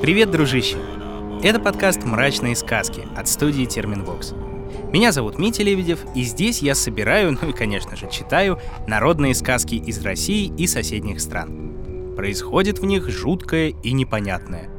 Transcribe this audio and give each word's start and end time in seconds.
Привет, 0.00 0.30
дружище! 0.30 0.78
Это 1.42 1.60
подкаст 1.60 2.04
«Мрачные 2.04 2.56
сказки» 2.56 3.06
от 3.18 3.28
студии 3.28 3.66
Терминвокс. 3.66 4.32
Меня 4.94 5.12
зовут 5.12 5.38
Митя 5.38 5.62
Лебедев, 5.62 5.98
и 6.14 6.22
здесь 6.22 6.62
я 6.62 6.74
собираю, 6.74 7.32
ну 7.32 7.50
и, 7.50 7.52
конечно 7.52 7.96
же, 7.96 8.08
читаю 8.10 8.58
народные 8.86 9.34
сказки 9.34 9.74
из 9.74 10.02
России 10.02 10.50
и 10.56 10.66
соседних 10.66 11.20
стран. 11.20 12.14
Происходит 12.16 12.78
в 12.78 12.86
них 12.86 13.10
жуткое 13.10 13.74
и 13.82 13.92
непонятное. 13.92 14.70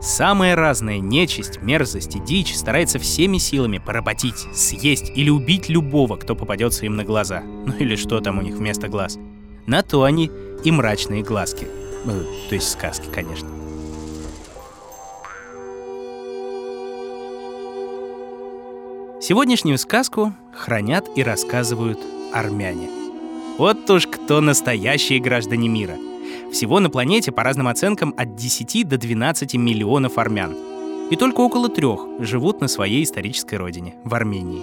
Самая 0.00 0.54
разная 0.54 1.00
нечисть, 1.00 1.60
мерзость 1.60 2.14
и 2.14 2.20
дичь 2.20 2.54
старается 2.54 3.00
всеми 3.00 3.38
силами 3.38 3.78
поработить, 3.78 4.46
съесть 4.54 5.10
или 5.12 5.28
убить 5.28 5.68
любого, 5.68 6.14
кто 6.14 6.36
попадется 6.36 6.86
им 6.86 6.94
на 6.94 7.02
глаза. 7.02 7.42
Ну 7.42 7.74
или 7.80 7.96
что 7.96 8.20
там 8.20 8.38
у 8.38 8.42
них 8.42 8.54
вместо 8.54 8.86
глаз. 8.86 9.18
На 9.66 9.82
то 9.82 10.04
они 10.04 10.30
и 10.62 10.70
мрачные 10.70 11.24
глазки. 11.24 11.66
Ну, 12.04 12.22
то 12.48 12.54
есть 12.54 12.70
сказки, 12.70 13.08
конечно. 13.12 13.55
Сегодняшнюю 19.28 19.76
сказку 19.76 20.32
хранят 20.52 21.08
и 21.16 21.22
рассказывают 21.24 21.98
армяне. 22.32 22.88
Вот 23.58 23.90
уж 23.90 24.06
кто 24.06 24.40
настоящие 24.40 25.18
граждане 25.18 25.66
мира. 25.66 25.96
Всего 26.52 26.78
на 26.78 26.90
планете, 26.90 27.32
по 27.32 27.42
разным 27.42 27.66
оценкам, 27.66 28.14
от 28.16 28.36
10 28.36 28.86
до 28.86 28.98
12 28.98 29.54
миллионов 29.54 30.18
армян. 30.18 30.54
И 31.10 31.16
только 31.16 31.40
около 31.40 31.68
трех 31.68 32.06
живут 32.20 32.60
на 32.60 32.68
своей 32.68 33.02
исторической 33.02 33.56
родине, 33.56 33.96
в 34.04 34.14
Армении. 34.14 34.62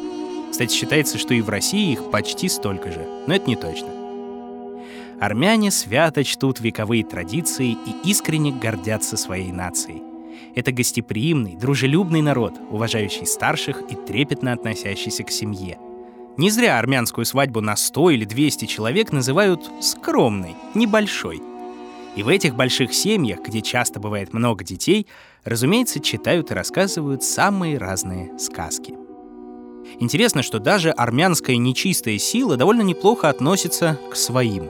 Кстати, 0.49 0.73
считается, 0.73 1.17
что 1.17 1.33
и 1.33 1.41
в 1.41 1.49
России 1.49 1.91
их 1.91 2.09
почти 2.09 2.47
столько 2.47 2.89
же, 2.89 3.05
но 3.27 3.35
это 3.35 3.49
не 3.49 3.57
точно. 3.57 3.89
Армяне 5.19 5.71
свято 5.71 6.23
чтут 6.23 6.61
вековые 6.61 7.03
традиции 7.03 7.71
и 7.71 8.09
искренне 8.09 8.53
гордятся 8.53 9.17
своей 9.17 9.51
нацией. 9.51 10.12
Это 10.55 10.71
гостеприимный, 10.71 11.55
дружелюбный 11.55 12.21
народ, 12.21 12.53
уважающий 12.69 13.25
старших 13.25 13.81
и 13.89 13.95
трепетно 13.95 14.53
относящийся 14.53 15.23
к 15.23 15.31
семье. 15.31 15.79
Не 16.37 16.49
зря 16.49 16.79
армянскую 16.79 17.25
свадьбу 17.25 17.61
на 17.61 17.75
100 17.75 18.11
или 18.11 18.25
200 18.25 18.65
человек 18.65 19.11
называют 19.11 19.69
скромной, 19.81 20.55
небольшой. 20.73 21.41
И 22.15 22.21
в 22.21 22.27
этих 22.27 22.55
больших 22.55 22.93
семьях, 22.93 23.39
где 23.41 23.61
часто 23.61 23.99
бывает 23.99 24.33
много 24.33 24.63
детей, 24.63 25.07
разумеется, 25.43 25.99
читают 25.99 26.51
и 26.51 26.53
рассказывают 26.53 27.23
самые 27.23 27.77
разные 27.79 28.37
сказки. 28.37 28.93
Интересно, 29.99 30.43
что 30.43 30.59
даже 30.59 30.91
армянская 30.91 31.57
нечистая 31.57 32.17
сила 32.19 32.57
довольно 32.57 32.81
неплохо 32.83 33.29
относится 33.29 33.99
к 34.11 34.15
своим. 34.15 34.69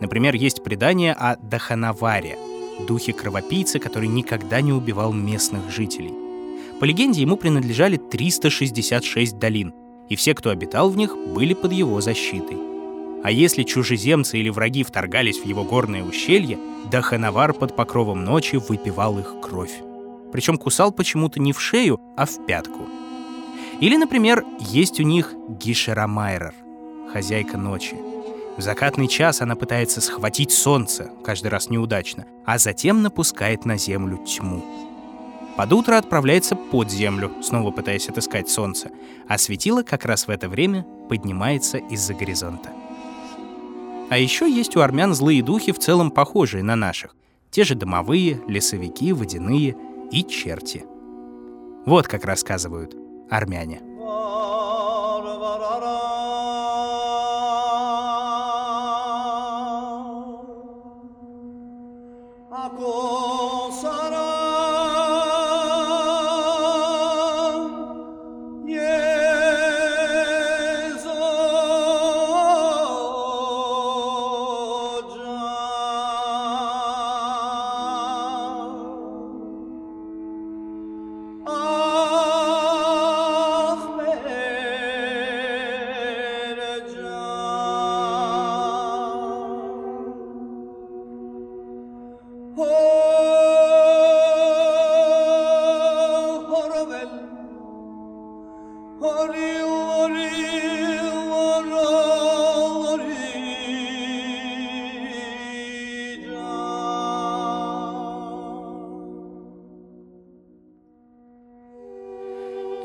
Например, 0.00 0.34
есть 0.34 0.62
предание 0.62 1.14
о 1.14 1.36
Даханаваре— 1.36 2.38
духе 2.84 3.12
кровопийцы, 3.12 3.78
который 3.78 4.08
никогда 4.08 4.60
не 4.60 4.72
убивал 4.72 5.12
местных 5.12 5.70
жителей. 5.70 6.12
По 6.80 6.84
легенде, 6.84 7.22
ему 7.22 7.36
принадлежали 7.36 7.96
366 7.96 9.38
долин, 9.38 9.72
и 10.08 10.16
все, 10.16 10.34
кто 10.34 10.50
обитал 10.50 10.90
в 10.90 10.96
них, 10.96 11.16
были 11.16 11.54
под 11.54 11.72
его 11.72 12.00
защитой. 12.00 12.58
А 13.24 13.30
если 13.30 13.62
чужеземцы 13.62 14.38
или 14.38 14.50
враги 14.50 14.82
вторгались 14.82 15.38
в 15.38 15.46
его 15.46 15.64
горное 15.64 16.04
ущелье, 16.04 16.58
Даханавар 16.90 17.54
под 17.54 17.74
покровом 17.74 18.24
ночи 18.24 18.56
выпивал 18.56 19.18
их 19.18 19.36
кровь. 19.42 19.72
Причем 20.32 20.58
кусал 20.58 20.92
почему-то 20.92 21.40
не 21.40 21.52
в 21.52 21.60
шею, 21.60 21.98
а 22.16 22.26
в 22.26 22.46
пятку. 22.46 22.86
Или, 23.80 23.96
например, 23.96 24.44
есть 24.60 25.00
у 25.00 25.02
них 25.02 25.34
Гишерамайрер, 25.48 26.54
хозяйка 27.12 27.56
ночи— 27.56 27.96
в 28.56 28.62
закатный 28.62 29.06
час 29.06 29.42
она 29.42 29.54
пытается 29.54 30.00
схватить 30.00 30.50
солнце, 30.50 31.10
каждый 31.24 31.48
раз 31.48 31.68
неудачно, 31.68 32.24
а 32.46 32.58
затем 32.58 33.02
напускает 33.02 33.64
на 33.64 33.76
землю 33.76 34.18
тьму. 34.24 34.64
Под 35.56 35.72
утро 35.72 35.96
отправляется 35.96 36.56
под 36.56 36.90
землю, 36.90 37.32
снова 37.42 37.70
пытаясь 37.70 38.08
отыскать 38.08 38.48
солнце, 38.48 38.90
а 39.28 39.38
светило 39.38 39.82
как 39.82 40.04
раз 40.04 40.26
в 40.26 40.30
это 40.30 40.48
время 40.48 40.86
поднимается 41.08 41.78
из-за 41.78 42.14
горизонта. 42.14 42.70
А 44.08 44.18
еще 44.18 44.50
есть 44.50 44.76
у 44.76 44.80
армян 44.80 45.14
злые 45.14 45.42
духи 45.42 45.72
в 45.72 45.78
целом 45.78 46.10
похожие 46.10 46.62
на 46.62 46.76
наших. 46.76 47.16
Те 47.50 47.64
же 47.64 47.74
домовые, 47.74 48.40
лесовики, 48.46 49.12
водяные 49.12 49.76
и 50.10 50.24
черти. 50.24 50.84
Вот 51.86 52.06
как 52.06 52.24
рассказывают 52.24 52.94
армяне. 53.30 53.80
过。 62.76 63.25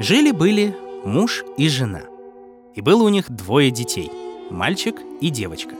Жили-были 0.02 0.76
муж 1.06 1.46
и 1.58 1.70
жена. 1.70 2.02
И 2.74 2.82
было 2.82 3.04
у 3.04 3.10
них 3.10 3.30
двое 3.30 3.70
детей— 3.70 4.12
мальчик 4.50 4.96
и 5.22 5.30
девочка. 5.30 5.76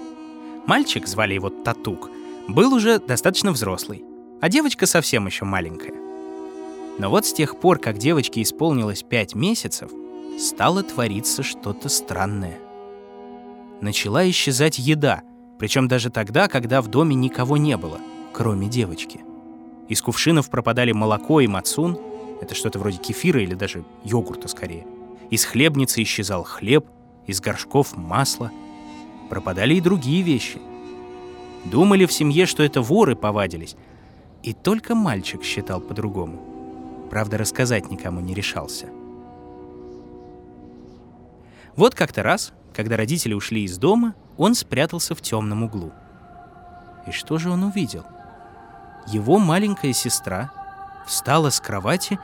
Мальчик, 0.68 1.08
звали 1.08 1.34
его 1.34 1.50
Татук, 1.50 2.08
был 2.48 2.72
уже 2.72 3.00
достаточно 3.00 3.52
взрослый, 3.52 4.04
а 4.40 4.48
девочка 4.48 4.86
совсем 4.86 5.26
еще 5.26 5.46
маленькая. 5.46 5.96
Но 7.00 7.10
вот 7.10 7.26
с 7.26 7.34
тех 7.34 7.60
пор, 7.60 7.80
как 7.80 7.98
девочке 7.98 8.44
исполнилось 8.44 9.02
пять 9.02 9.34
месяцев, 9.34 9.90
стало 10.38 10.84
твориться 10.84 11.42
что-то 11.42 11.90
странное. 11.90 12.60
Начала 13.82 14.30
исчезать 14.30 14.78
еда, 14.78 15.24
причем 15.58 15.88
даже 15.88 16.12
тогда, 16.12 16.48
когда 16.48 16.84
в 16.84 16.90
доме 16.90 17.16
никого 17.16 17.58
не 17.58 17.76
было, 17.76 17.98
кроме 18.34 18.68
девочки. 18.68 19.22
Из 19.90 20.00
кувшинов 20.00 20.52
пропадали 20.52 20.92
молоко 20.92 21.42
и 21.42 21.48
мацун— 21.48 21.98
это 22.42 22.56
что-то 22.56 22.80
вроде 22.80 22.98
кефира 22.98 23.42
или 23.42 23.54
даже 23.54 23.86
йогурта 24.04 24.48
скорее. 24.48 24.86
Из 25.30 25.46
хлебницы 25.46 26.02
исчезал 26.02 26.44
хлеб, 26.44 26.86
из 27.28 27.40
горшков 27.40 27.96
масло. 27.96 28.52
Пропадали 29.30 29.76
и 29.76 29.82
другие 29.82 30.24
вещи. 30.24 30.60
Думали 31.66 32.06
в 32.06 32.12
семье, 32.12 32.46
что 32.46 32.64
это 32.64 32.82
воры 32.82 33.16
повадились. 33.16 33.76
И 34.44 34.54
только 34.54 34.96
мальчик 34.96 35.44
считал 35.44 35.80
по-другому. 35.80 37.08
Правда, 37.10 37.38
рассказать 37.38 37.92
никому 37.92 38.20
не 38.20 38.34
решался. 38.34 38.90
Вот 41.76 41.96
как-то 41.96 42.24
раз, 42.24 42.52
когда 42.74 42.98
родители 42.98 43.34
ушли 43.34 43.64
из 43.64 43.78
дома, 43.78 44.16
он 44.38 44.56
спрятался 44.56 45.14
в 45.14 45.22
темном 45.22 45.64
углу. 45.64 45.92
И 47.08 47.12
что 47.12 47.38
же 47.38 47.50
он 47.50 47.64
увидел? 47.64 48.04
Его 49.08 49.38
маленькая 49.38 49.94
сестра 49.94 50.52
встала 51.06 51.50
с 51.50 51.60
кровати 51.60 52.20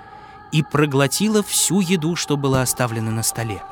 и 0.51 0.63
проглотила 0.63 1.43
всю 1.43 1.79
еду, 1.79 2.15
что 2.15 2.37
была 2.37 2.61
оставлена 2.61 3.11
на 3.11 3.23
столе. 3.23 3.63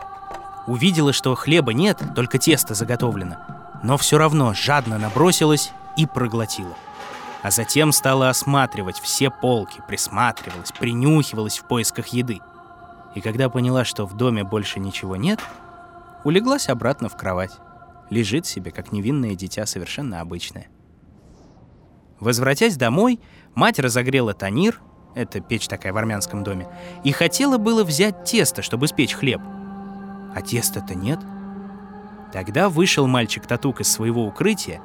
Увидела, 0.68 1.13
что 1.13 1.36
хлеба 1.36 1.74
нет, 1.74 2.01
только 2.16 2.38
тесто 2.38 2.74
заготовлено, 2.74 3.38
но 3.83 3.98
все 3.98 4.18
равно 4.18 4.54
жадно 4.54 4.98
набросилась 4.98 5.72
и 5.95 6.06
проглотила. 6.06 6.75
А 7.44 7.51
затем 7.51 7.92
стала 7.92 8.30
осматривать 8.30 9.00
все 9.00 9.30
полки, 9.30 9.83
присматривалась, 9.88 10.72
принюхивалась 10.72 11.60
в 11.60 11.66
поисках 11.66 12.07
еды. 12.07 12.39
И 13.13 13.21
когда 13.21 13.50
поняла, 13.50 13.86
что 13.86 14.06
в 14.07 14.18
доме 14.18 14.44
больше 14.44 14.80
ничего 14.80 15.16
нет, 15.16 15.39
улеглась 16.24 16.69
обратно 16.69 17.07
в 17.07 17.16
кровать. 17.16 17.51
Лежит 18.10 18.45
себе, 18.45 18.71
как 18.71 18.92
невинное 18.92 19.36
дитя, 19.36 19.66
совершенно 19.68 20.21
обычное. 20.21 20.68
Возвратясь 22.19 22.78
домой, 22.78 23.19
мать 23.54 23.78
разогрела 23.78 24.33
танир, 24.33 24.81
это 25.15 25.39
печь 25.39 25.67
такая 25.67 25.94
в 25.94 25.97
армянском 25.97 26.44
доме, 26.44 26.67
и 27.03 27.12
хотела 27.12 27.57
было 27.57 27.83
взять 27.83 28.25
тесто, 28.25 28.62
чтобы 28.62 28.88
спечь 28.88 29.13
хлеб. 29.13 29.41
А 30.35 30.41
теста-то 30.41 30.94
нет. 30.94 31.19
Тогда 32.31 32.69
вышел 32.69 33.07
мальчик 33.07 33.47
Татук 33.47 33.79
из 33.79 33.91
своего 33.91 34.25
укрытия, 34.25 34.81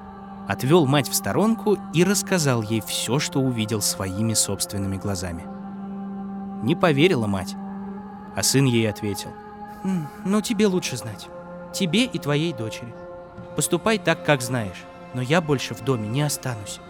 отвел 0.48 0.86
мать 0.86 1.08
в 1.08 1.14
сторонку 1.14 1.78
и 1.92 2.04
рассказал 2.04 2.62
ей 2.62 2.80
все, 2.80 3.18
что 3.18 3.40
увидел 3.40 3.82
своими 3.82 4.34
собственными 4.34 4.96
глазами. 4.96 5.44
Не 6.64 6.76
поверила 6.76 7.26
мать, 7.26 7.56
а 8.36 8.42
сын 8.42 8.64
ей 8.64 8.88
ответил. 8.88 9.30
«Ну, 10.24 10.40
тебе 10.40 10.66
лучше 10.66 10.96
знать. 10.96 11.28
Тебе 11.72 12.04
и 12.04 12.18
твоей 12.18 12.52
дочери. 12.52 12.94
Поступай 13.56 13.98
так, 13.98 14.24
как 14.24 14.42
знаешь, 14.42 14.84
но 15.14 15.22
я 15.22 15.40
больше 15.40 15.74
в 15.74 15.82
доме 15.82 16.08
не 16.08 16.22
останусь. 16.22 16.80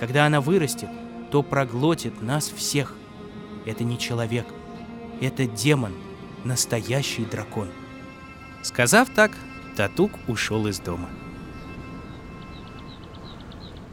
Когда 0.00 0.26
она 0.26 0.40
вырастет, 0.40 0.88
то 1.30 1.42
проглотит 1.42 2.22
нас 2.22 2.48
всех. 2.48 2.94
Это 3.64 3.84
не 3.84 3.98
человек, 3.98 4.46
это 5.20 5.46
демон, 5.46 5.94
настоящий 6.44 7.24
дракон». 7.24 7.68
Сказав 8.62 9.08
так, 9.10 9.32
Татук 9.76 10.10
ушел 10.26 10.66
из 10.66 10.80
дома. 10.80 11.08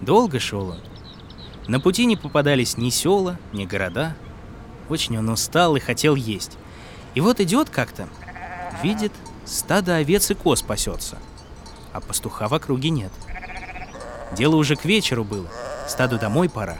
Долго 0.01 0.39
шел 0.39 0.69
он. 0.69 0.80
На 1.68 1.80
пути 1.80 2.06
не 2.06 2.15
попадались 2.15 2.77
ни 2.77 2.89
села, 2.89 3.38
ни 3.53 3.65
города. 3.65 4.15
Очень 4.89 5.18
он 5.18 5.29
устал 5.29 5.75
и 5.75 5.79
хотел 5.79 6.15
есть. 6.15 6.57
И 7.15 7.21
вот 7.21 7.39
идет 7.39 7.69
как-то, 7.69 8.09
видит, 8.81 9.13
стадо 9.45 9.97
овец 9.97 10.31
и 10.31 10.33
коз 10.33 10.62
пасется, 10.62 11.19
а 11.94 12.01
пастуха 12.01 12.47
в 12.47 12.53
округе 12.53 12.89
нет. 12.89 13.12
Дело 14.36 14.56
уже 14.56 14.75
к 14.75 14.86
вечеру 14.86 15.24
было, 15.24 15.47
стаду 15.88 16.18
домой 16.18 16.50
пора. 16.50 16.77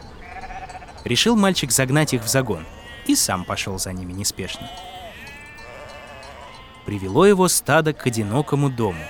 Решил 1.04 1.36
мальчик 1.36 1.72
загнать 1.72 2.14
их 2.14 2.24
в 2.24 2.28
загон 2.28 2.66
и 3.08 3.16
сам 3.16 3.46
пошел 3.46 3.78
за 3.78 3.94
ними 3.94 4.14
неспешно. 4.14 4.70
Привело 6.86 7.26
его 7.26 7.48
стадо 7.48 7.94
к 7.94 8.08
одинокому 8.08 8.70
дому. 8.70 9.04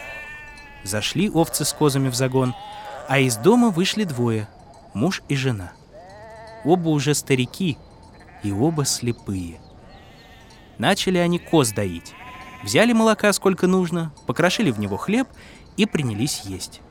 Зашли 0.84 1.30
овцы 1.30 1.66
с 1.66 1.74
козами 1.74 2.10
в 2.10 2.16
загон— 2.16 2.54
а 3.08 3.20
из 3.20 3.36
дома 3.38 3.70
вышли 3.70 4.04
двое, 4.04 4.48
муж 4.94 5.22
и 5.28 5.36
жена. 5.36 5.74
Оба 6.64 6.90
уже 6.90 7.14
старики 7.14 7.78
и 8.44 8.52
оба 8.52 8.86
слепые. 8.86 9.60
Начали 10.78 11.18
они 11.18 11.40
коз 11.40 11.72
доить. 11.72 12.14
Взяли 12.64 12.94
молока 12.94 13.34
сколько 13.34 13.68
нужно, 13.68 14.14
покрошили 14.26 14.72
в 14.72 14.80
него 14.80 14.98
хлеб 14.98 15.28
и 15.76 15.86
принялись 15.86 16.42
есть. 16.46 16.82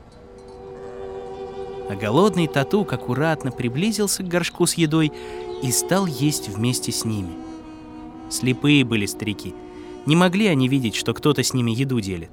А 1.89 1.95
голодный 1.95 2.47
татук 2.47 2.93
аккуратно 2.93 3.51
приблизился 3.51 4.23
к 4.23 4.27
горшку 4.27 4.65
с 4.65 4.75
едой 4.75 5.11
и 5.61 5.71
стал 5.71 6.05
есть 6.05 6.49
вместе 6.49 6.91
с 6.91 7.05
ними. 7.05 7.33
Слепые 8.29 8.83
были 8.83 9.05
старики. 9.05 9.53
Не 10.05 10.15
могли 10.15 10.47
они 10.47 10.67
видеть, 10.67 10.95
что 10.95 11.13
кто-то 11.13 11.43
с 11.43 11.53
ними 11.53 11.71
еду 11.71 11.99
делит. 11.99 12.31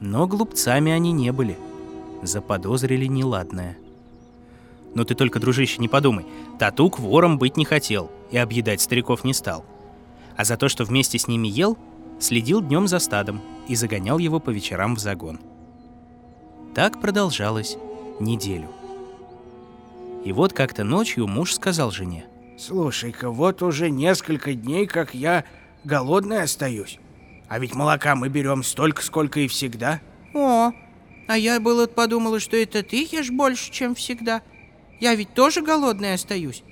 Но 0.00 0.26
глупцами 0.26 0.92
они 0.92 1.12
не 1.12 1.32
были— 1.32 1.56
заподозрили 2.26 3.06
неладное. 3.06 3.76
Но 4.94 5.04
ты 5.04 5.14
только, 5.14 5.40
дружище, 5.40 5.80
не 5.80 5.88
подумай. 5.88 6.26
Татук 6.58 6.98
вором 6.98 7.38
быть 7.38 7.56
не 7.56 7.64
хотел 7.64 8.10
и 8.30 8.38
объедать 8.38 8.80
стариков 8.80 9.24
не 9.24 9.34
стал. 9.34 9.64
А 10.36 10.44
за 10.44 10.56
то, 10.56 10.68
что 10.68 10.84
вместе 10.84 11.18
с 11.18 11.26
ними 11.28 11.48
ел, 11.48 11.76
следил 12.20 12.60
днем 12.60 12.86
за 12.86 12.98
стадом 12.98 13.40
и 13.68 13.74
загонял 13.74 14.18
его 14.18 14.40
по 14.40 14.50
вечерам 14.50 14.94
в 14.94 15.00
загон. 15.00 15.40
Так 16.74 17.00
продолжалось 17.00 17.76
неделю. 18.20 18.68
И 20.24 20.32
вот 20.32 20.52
как-то 20.52 20.84
ночью 20.84 21.26
муж 21.26 21.54
сказал 21.54 21.90
жене. 21.90 22.24
«Слушай-ка, 22.58 23.30
вот 23.30 23.62
уже 23.62 23.90
несколько 23.90 24.54
дней, 24.54 24.86
как 24.86 25.14
я 25.14 25.44
голодный 25.84 26.42
остаюсь. 26.42 26.98
А 27.48 27.58
ведь 27.58 27.74
молока 27.74 28.14
мы 28.14 28.28
берем 28.28 28.62
столько, 28.62 29.02
сколько 29.02 29.40
и 29.40 29.48
всегда». 29.48 30.00
«О, 30.34 30.72
а 31.26 31.38
я 31.38 31.60
было 31.60 31.86
подумала, 31.86 32.40
что 32.40 32.56
это 32.56 32.82
ты 32.82 33.06
ешь 33.10 33.30
больше, 33.30 33.70
чем 33.70 33.94
всегда. 33.94 34.42
Я 35.00 35.14
ведь 35.14 35.34
тоже 35.34 35.62
голодный 35.62 36.14
остаюсь. 36.14 36.62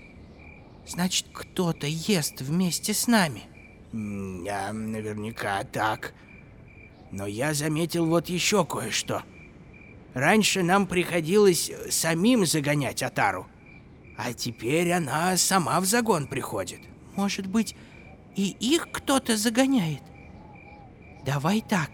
Значит, 0.87 1.27
кто-то 1.33 1.87
ест 1.87 2.41
вместе 2.41 2.95
с 2.95 3.07
нами. 3.07 3.43
Да, 3.93 4.73
наверняка 4.73 5.63
так. 5.65 6.15
Но 7.11 7.27
я 7.27 7.55
заметил 7.55 8.07
вот 8.07 8.29
еще 8.29 8.65
кое-что. 8.65 9.23
Раньше 10.15 10.63
нам 10.63 10.87
приходилось 10.87 11.71
самим 11.91 12.45
загонять 12.45 13.03
Атару. 13.03 13.47
А 14.17 14.33
теперь 14.35 14.93
она 14.93 15.37
сама 15.37 15.81
в 15.81 15.85
загон 15.87 16.27
приходит. 16.27 16.81
Может 17.17 17.47
быть, 17.47 17.75
и 18.37 18.57
их 18.61 18.89
кто-то 18.93 19.37
загоняет? 19.37 20.03
Давай 21.25 21.63
так. 21.67 21.91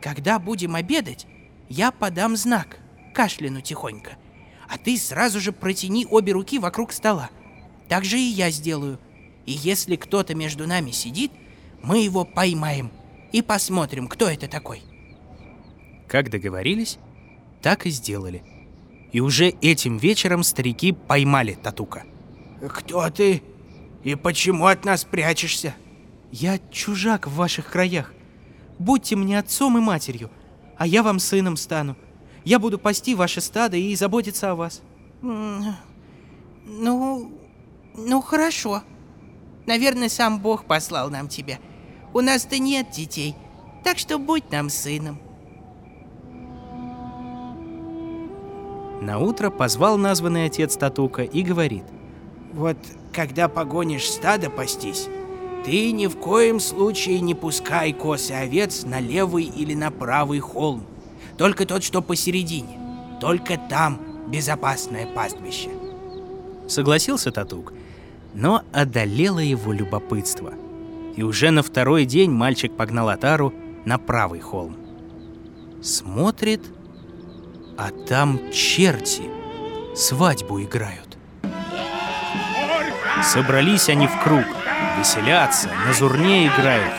Когда 0.00 0.38
будем 0.38 0.74
обедать, 0.74 1.26
я 1.68 1.90
подам 1.90 2.36
знак, 2.36 2.78
кашляну 3.14 3.60
тихонько. 3.60 4.16
А 4.68 4.78
ты 4.78 4.96
сразу 4.96 5.40
же 5.40 5.52
протяни 5.52 6.06
обе 6.06 6.32
руки 6.32 6.58
вокруг 6.58 6.92
стола. 6.92 7.30
Так 7.88 8.04
же 8.04 8.18
и 8.18 8.22
я 8.22 8.50
сделаю. 8.50 8.98
И 9.46 9.52
если 9.52 9.96
кто-то 9.96 10.34
между 10.34 10.66
нами 10.66 10.90
сидит, 10.90 11.32
мы 11.82 12.00
его 12.02 12.24
поймаем 12.24 12.90
и 13.32 13.42
посмотрим, 13.42 14.08
кто 14.08 14.28
это 14.28 14.48
такой. 14.48 14.82
Как 16.06 16.30
договорились, 16.30 16.98
так 17.62 17.86
и 17.86 17.90
сделали. 17.90 18.42
И 19.12 19.20
уже 19.20 19.48
этим 19.48 19.96
вечером 19.96 20.42
старики 20.42 20.92
поймали 20.92 21.54
Татука. 21.54 22.04
Кто 22.68 23.08
ты? 23.10 23.42
И 24.04 24.14
почему 24.14 24.66
от 24.66 24.84
нас 24.84 25.04
прячешься? 25.04 25.74
Я 26.30 26.58
чужак 26.70 27.26
в 27.26 27.34
ваших 27.34 27.70
краях. 27.70 28.12
Будьте 28.78 29.16
мне 29.16 29.38
отцом 29.38 29.78
и 29.78 29.80
матерью 29.80 30.30
а 30.78 30.86
я 30.86 31.02
вам 31.02 31.18
сыном 31.18 31.56
стану. 31.56 31.96
Я 32.44 32.58
буду 32.58 32.78
пасти 32.78 33.14
ваше 33.14 33.40
стадо 33.40 33.76
и 33.76 33.94
заботиться 33.96 34.52
о 34.52 34.54
вас. 34.54 34.80
Ну, 35.20 37.32
ну 37.94 38.22
хорошо. 38.22 38.82
Наверное, 39.66 40.08
сам 40.08 40.38
Бог 40.38 40.64
послал 40.64 41.10
нам 41.10 41.28
тебя. 41.28 41.58
У 42.14 42.20
нас-то 42.20 42.58
нет 42.58 42.90
детей, 42.90 43.34
так 43.84 43.98
что 43.98 44.18
будь 44.18 44.50
нам 44.50 44.70
сыном. 44.70 45.20
На 49.00 49.18
утро 49.18 49.50
позвал 49.50 49.96
названный 49.96 50.46
отец 50.46 50.76
Татука 50.76 51.22
и 51.22 51.42
говорит. 51.42 51.84
Вот 52.52 52.76
когда 53.12 53.48
погонишь 53.48 54.10
стадо 54.10 54.50
пастись, 54.50 55.08
ты 55.64 55.92
ни 55.92 56.06
в 56.06 56.16
коем 56.16 56.60
случае 56.60 57.20
не 57.20 57.34
пускай 57.34 57.92
косы 57.92 58.32
овец 58.32 58.84
на 58.84 59.00
левый 59.00 59.44
или 59.44 59.74
на 59.74 59.90
правый 59.90 60.40
холм. 60.40 60.84
Только 61.36 61.66
тот, 61.66 61.82
что 61.84 62.02
посередине. 62.02 62.78
Только 63.20 63.58
там 63.68 64.00
безопасное 64.28 65.06
пастбище. 65.06 65.70
Согласился 66.66 67.30
Татук, 67.32 67.72
но 68.34 68.62
одолело 68.72 69.38
его 69.38 69.72
любопытство. 69.72 70.54
И 71.16 71.22
уже 71.22 71.50
на 71.50 71.62
второй 71.62 72.04
день 72.04 72.30
мальчик 72.30 72.76
погнал 72.76 73.08
Атару 73.08 73.52
на 73.84 73.98
правый 73.98 74.40
холм. 74.40 74.76
Смотрит, 75.82 76.60
а 77.78 77.90
там 78.06 78.50
черти 78.52 79.22
свадьбу 79.96 80.60
играют. 80.62 81.16
Собрались 83.22 83.88
они 83.88 84.06
в 84.06 84.22
круг— 84.22 84.44
веселятся, 84.98 85.68
на 85.86 85.92
зурне 85.92 86.48
играют. 86.48 86.92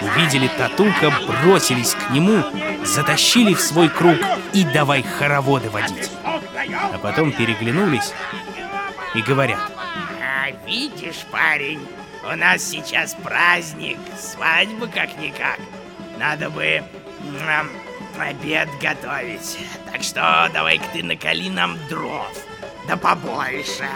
Увидели 0.00 0.48
Татука, 0.48 1.12
бросились 1.26 1.94
к 1.94 2.10
нему, 2.10 2.42
затащили 2.84 3.54
в 3.54 3.60
свой 3.60 3.88
круг 3.88 4.18
и 4.52 4.64
давай 4.64 5.02
хороводы 5.02 5.70
водить. 5.70 6.10
А 6.24 6.98
потом 7.02 7.32
переглянулись 7.32 8.12
и 9.14 9.22
говорят. 9.22 9.58
А, 10.22 10.50
видишь, 10.66 11.24
парень, 11.30 11.86
у 12.30 12.36
нас 12.36 12.62
сейчас 12.62 13.14
праздник, 13.14 13.98
свадьба 14.18 14.86
как-никак. 14.86 15.58
Надо 16.18 16.50
бы 16.50 16.82
обед 18.20 18.68
готовить. 18.80 19.58
Так 19.90 20.02
что 20.02 20.50
давай-ка 20.52 20.84
ты 20.92 21.02
накали 21.02 21.48
нам 21.48 21.76
дров. 21.88 22.30
Да 22.86 22.96
побольше. 22.96 23.88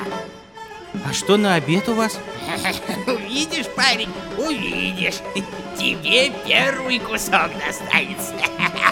А 1.09 1.13
что 1.13 1.37
на 1.37 1.55
обед 1.55 1.89
у 1.89 1.95
вас? 1.95 2.19
Увидишь, 3.07 3.67
парень, 3.77 4.09
увидишь. 4.37 5.21
Тебе 5.77 6.33
первый 6.47 6.99
кусок 6.99 7.51
достанется. 7.65 8.35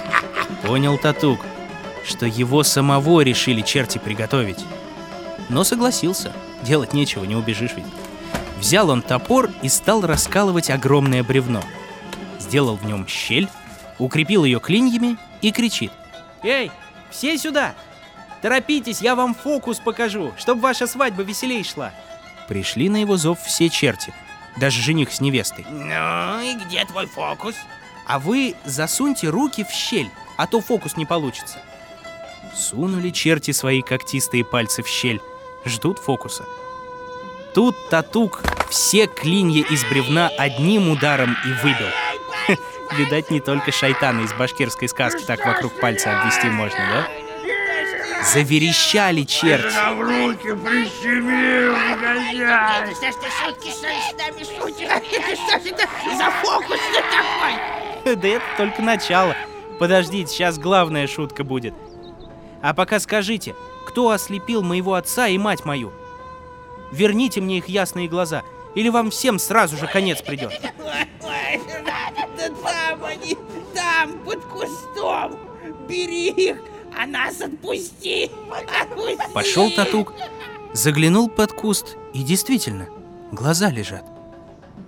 Понял 0.62 0.98
Татук, 0.98 1.40
что 2.04 2.26
его 2.26 2.62
самого 2.62 3.22
решили 3.22 3.62
черти 3.62 3.98
приготовить. 3.98 4.64
Но 5.48 5.64
согласился. 5.64 6.32
Делать 6.62 6.92
нечего, 6.92 7.24
не 7.24 7.36
убежишь 7.36 7.72
ведь. 7.76 7.86
Взял 8.58 8.90
он 8.90 9.02
топор 9.02 9.50
и 9.62 9.68
стал 9.68 10.02
раскалывать 10.02 10.70
огромное 10.70 11.22
бревно. 11.22 11.62
Сделал 12.38 12.76
в 12.76 12.84
нем 12.84 13.06
щель, 13.06 13.48
укрепил 13.98 14.44
ее 14.44 14.60
клиньями 14.60 15.16
и 15.40 15.52
кричит. 15.52 15.92
«Эй, 16.42 16.70
все 17.10 17.36
сюда! 17.38 17.74
Торопитесь, 18.42 19.00
я 19.00 19.14
вам 19.14 19.34
фокус 19.34 19.78
покажу, 19.78 20.32
чтобы 20.38 20.60
ваша 20.60 20.86
свадьба 20.86 21.22
веселей 21.22 21.64
шла!» 21.64 21.92
Пришли 22.48 22.88
на 22.88 22.98
его 22.98 23.16
зов 23.16 23.40
все 23.42 23.68
черти, 23.68 24.12
даже 24.56 24.80
жених 24.80 25.12
с 25.12 25.20
невестой. 25.20 25.66
Ну 25.68 26.40
и 26.40 26.54
где 26.54 26.84
твой 26.84 27.06
фокус? 27.06 27.54
А 28.06 28.18
вы 28.18 28.54
засуньте 28.64 29.28
руки 29.28 29.64
в 29.64 29.70
щель, 29.70 30.10
а 30.36 30.46
то 30.46 30.60
фокус 30.60 30.96
не 30.96 31.06
получится. 31.06 31.58
Сунули 32.54 33.10
черти 33.10 33.50
свои 33.50 33.82
когтистые 33.82 34.44
пальцы 34.44 34.82
в 34.82 34.88
щель, 34.88 35.20
ждут 35.64 35.98
фокуса. 35.98 36.44
Тут 37.52 37.74
Татук 37.90 38.44
все 38.70 39.06
клинья 39.06 39.64
из 39.64 39.84
бревна 39.84 40.30
одним 40.38 40.90
ударом 40.90 41.36
и 41.44 41.52
выбил. 41.62 41.88
Видать, 42.92 43.30
не 43.30 43.40
только 43.40 43.72
шайтана 43.72 44.22
из 44.22 44.32
башкирской 44.32 44.88
сказки 44.88 45.24
так 45.24 45.44
вокруг 45.44 45.78
пальца 45.80 46.18
обвести 46.18 46.48
можно, 46.48 46.78
да? 46.78 47.08
Заверещали 48.32 49.22
черти. 49.22 49.66
в 49.66 50.00
руки 50.00 50.54
прищемил, 50.64 51.76
негодяй! 51.76 52.94
Что 52.94 53.12
ж 53.12 53.14
ты 53.14 53.28
шутки, 53.44 53.70
что 53.70 53.86
ли, 53.88 53.94
с 54.00 54.12
нами 54.18 54.42
шутишь? 54.42 54.88
Что 54.88 55.60
же 55.60 55.70
это 55.70 55.88
за 56.16 56.30
фокус 56.42 56.80
такой? 57.10 58.16
Да 58.16 58.28
это 58.28 58.44
только 58.56 58.82
начало. 58.82 59.36
Подождите, 59.78 60.32
сейчас 60.32 60.58
главная 60.58 61.06
шутка 61.06 61.44
будет. 61.44 61.74
А 62.62 62.72
пока 62.72 63.00
скажите, 63.00 63.54
кто 63.86 64.10
ослепил 64.10 64.62
моего 64.62 64.94
отца 64.94 65.28
и 65.28 65.38
мать 65.38 65.64
мою? 65.64 65.92
Верните 66.92 67.40
мне 67.40 67.58
их 67.58 67.68
ясные 67.68 68.08
глаза, 68.08 68.42
или 68.74 68.88
вам 68.88 69.10
всем 69.10 69.38
сразу 69.38 69.76
же 69.76 69.86
конец 69.86 70.22
придет. 70.22 70.52
Там 72.62 73.04
они, 73.04 73.36
там, 73.74 74.18
под 74.24 74.44
кустом. 74.44 75.38
Бери 75.88 76.30
их, 76.30 76.56
а 76.96 77.06
нас 77.06 77.40
отпусти. 77.40 78.30
Отпусти. 78.80 79.32
Пошел 79.32 79.70
Татук, 79.70 80.12
заглянул 80.72 81.28
под 81.28 81.52
куст, 81.52 81.96
и 82.12 82.22
действительно, 82.22 82.88
глаза 83.32 83.70
лежат. 83.70 84.04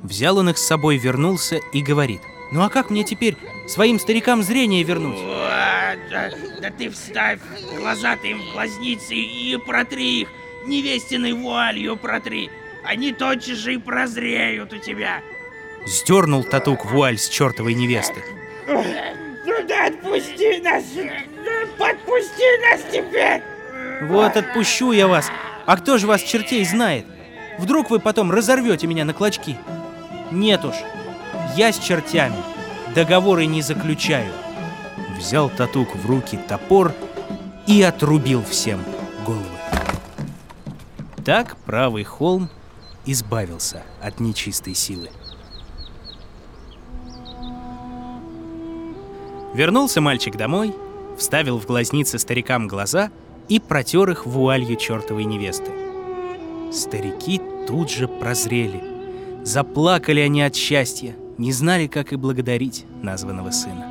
Взял 0.03 0.39
он 0.39 0.51
их 0.51 0.59
с 0.59 0.67
собой, 0.67 0.97
вернулся 0.97 1.57
и 1.73 1.83
говорит. 1.83 2.21
Ну 2.51 2.63
а 2.63 2.71
как 2.71 2.91
мне 2.91 3.05
теперь 3.05 3.37
своим 3.67 4.01
старикам 4.01 4.43
зрение 4.43 4.83
вернуть? 4.83 5.19
Вот, 5.19 5.99
да, 6.11 6.31
да 6.63 6.71
ты 6.71 6.89
вставь 6.89 7.41
глаза 7.77 8.17
ты 8.17 8.31
им 8.31 8.41
в 8.43 8.53
глазницы 8.53 9.15
и 9.15 9.57
протри 9.57 10.23
их, 10.23 10.29
невестиной 10.67 11.33
вуалью 11.33 11.97
протри. 11.97 12.51
Они 12.85 13.13
тотчас 13.13 13.59
же 13.59 13.75
и 13.75 13.79
прозреют 13.79 14.73
у 14.73 14.79
тебя. 14.79 15.21
Сдернул 15.89 16.45
Татук 16.45 16.85
вуаль 16.85 17.17
с 17.17 17.29
чертовой 17.29 17.73
невесты. 17.73 18.23
Отпусти 19.87 20.61
нас, 20.61 20.85
подпусти 21.79 22.45
нас 22.61 22.81
теперь. 22.93 23.43
Вот 24.03 24.37
отпущу 24.37 24.93
я 24.93 25.09
вас. 25.09 25.31
А 25.65 25.77
кто 25.79 25.97
же 25.97 26.07
вас 26.07 26.21
чертей 26.21 26.65
знает? 26.67 27.07
Вдруг 27.59 27.89
вы 27.89 28.01
потом 28.01 28.31
разорвете 28.31 28.87
меня 28.87 29.07
на 29.07 29.15
клочки? 29.15 29.57
Нет 30.31 30.63
уж, 30.67 30.75
я 31.57 31.73
с 31.73 31.79
чертями 31.79 32.37
договоры 32.95 33.47
не 33.47 33.63
заключаю. 33.63 34.33
Взял 35.17 35.49
Татук 35.49 35.97
в 35.97 36.07
руки 36.07 36.39
топор 36.49 36.93
и 37.67 37.81
отрубил 37.83 38.45
всем 38.45 38.85
головы. 39.25 39.47
Так 41.25 41.57
правый 41.65 42.05
холм 42.05 42.51
избавился 43.07 43.83
от 44.03 44.21
нечистой 44.21 44.75
силы. 44.75 45.09
Вернулся 49.59 50.01
мальчик 50.01 50.37
домой, 50.37 50.73
вставил 51.17 51.59
в 51.59 51.67
глазницы 51.67 52.21
старикам 52.21 52.69
глаза 52.69 53.11
и 53.49 53.59
протер 53.59 54.09
их 54.09 54.25
вуалью 54.25 54.77
чертовой 54.77 55.25
невесты. 55.25 55.73
Старики 56.73 57.41
тут 57.67 57.91
же 57.91 58.07
прозрели. 58.07 58.81
Заплакали 59.43 60.21
они 60.21 60.43
от 60.43 60.55
счастья, 60.55 61.17
не 61.39 61.51
знали, 61.51 61.89
как 61.89 62.13
и 62.13 62.17
благодарить 62.17 62.87
названного 63.03 63.51
сына. 63.51 63.85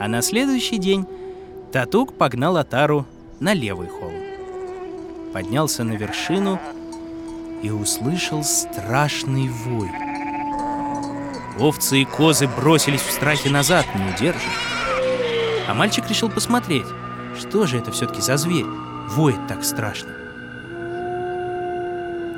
А 0.00 0.08
на 0.08 0.20
следующий 0.20 0.78
день 0.78 1.06
Татук 1.70 2.14
погнал 2.14 2.56
Атару 2.56 3.06
на 3.38 3.54
левый 3.54 3.86
холм. 3.86 4.20
Поднялся 5.32 5.84
на 5.84 5.92
вершину 5.92 6.58
и 7.62 7.70
услышал 7.70 8.42
страшный 8.42 9.48
вой. 9.48 10.07
Овцы 11.58 12.02
и 12.02 12.04
козы 12.04 12.46
бросились 12.46 13.00
в 13.00 13.10
страхе 13.10 13.50
назад, 13.50 13.86
не 13.94 14.12
удержав. 14.12 14.52
А 15.66 15.74
мальчик 15.74 16.08
решил 16.08 16.30
посмотреть, 16.30 16.86
что 17.38 17.66
же 17.66 17.78
это 17.78 17.90
все-таки 17.90 18.20
за 18.20 18.36
зверь, 18.36 18.66
воет 19.08 19.46
так 19.48 19.64
страшно. 19.64 20.10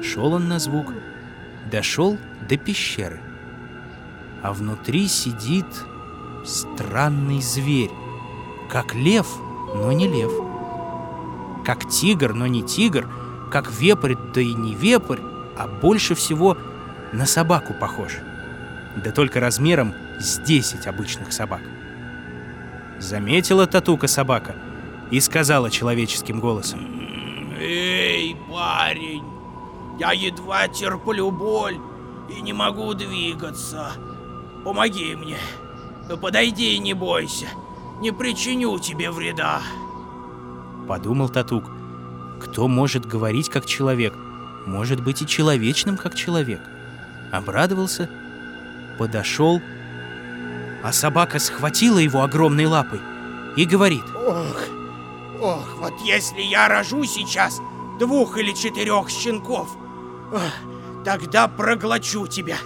Шел 0.02 0.32
он 0.32 0.48
на 0.48 0.58
звук, 0.58 0.92
дошел 1.70 2.16
до 2.48 2.56
пещеры. 2.56 3.20
А 4.42 4.54
внутри 4.54 5.06
сидит 5.06 5.66
странный 6.46 7.42
зверь, 7.42 7.90
как 8.70 8.94
лев, 8.94 9.26
но 9.74 9.92
не 9.92 10.08
лев. 10.08 10.32
Как 11.64 11.86
тигр, 11.90 12.32
но 12.32 12.46
не 12.46 12.62
тигр, 12.62 13.06
как 13.50 13.70
вепрь, 13.70 14.14
да 14.34 14.40
и 14.40 14.54
не 14.54 14.74
вепрь, 14.74 15.20
а 15.58 15.68
больше 15.68 16.14
всего 16.14 16.56
на 17.12 17.26
собаку 17.26 17.74
похож. 17.74 18.12
Да 18.96 19.12
только 19.12 19.40
размером 19.40 19.94
с 20.18 20.38
10 20.38 20.86
обычных 20.86 21.32
собак. 21.32 21.62
Заметила 22.98 23.66
Татука 23.66 24.08
собака 24.08 24.56
и 25.10 25.20
сказала 25.20 25.70
человеческим 25.70 26.40
голосом. 26.40 26.80
Эй, 27.58 28.36
парень, 28.50 29.24
я 29.98 30.12
едва 30.12 30.68
терплю 30.68 31.30
боль 31.30 31.78
и 32.28 32.40
не 32.40 32.52
могу 32.52 32.94
двигаться. 32.94 33.92
Помоги 34.64 35.14
мне. 35.14 35.38
Подойди 36.20 36.74
и 36.74 36.78
не 36.78 36.94
бойся. 36.94 37.46
Не 38.00 38.10
причиню 38.12 38.78
тебе 38.78 39.10
вреда. 39.10 39.60
Подумал 40.88 41.28
Татук. 41.28 41.70
Кто 42.40 42.66
может 42.66 43.06
говорить 43.06 43.50
как 43.50 43.66
человек, 43.66 44.14
может 44.66 45.02
быть 45.02 45.22
и 45.22 45.26
человечным 45.26 45.96
как 45.96 46.14
человек. 46.14 46.60
Обрадовался, 47.30 48.08
подошел, 49.00 49.62
а 50.82 50.92
собака 50.92 51.38
схватила 51.38 51.96
его 51.96 52.20
огромной 52.20 52.66
лапой 52.66 53.00
и 53.56 53.64
говорит. 53.64 54.04
Ох, 54.14 54.68
ох, 55.40 55.76
вот 55.78 55.94
если 56.04 56.42
я 56.42 56.68
рожу 56.68 57.04
сейчас 57.04 57.62
двух 57.98 58.36
или 58.36 58.52
четырех 58.52 59.08
щенков, 59.08 59.70
тогда 61.02 61.48
проглочу 61.48 62.26
тебя. 62.26 62.58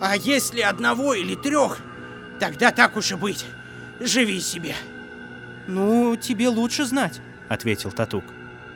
А 0.00 0.16
если 0.16 0.60
одного 0.60 1.14
или 1.14 1.36
трех, 1.36 1.78
тогда 2.40 2.72
так 2.72 2.96
уж 2.96 3.12
и 3.12 3.14
быть, 3.14 3.46
живи 4.00 4.40
себе. 4.40 4.74
«Ну, 5.68 6.16
тебе 6.16 6.48
лучше 6.48 6.84
знать»,— 6.84 7.20
ответил 7.48 7.92
Татук. 7.92 8.24